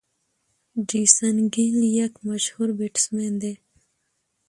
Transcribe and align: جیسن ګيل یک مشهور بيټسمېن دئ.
جیسن 0.89 1.37
ګيل 1.53 1.79
یک 1.99 2.13
مشهور 2.27 2.69
بيټسمېن 2.77 3.33
دئ. 3.41 3.55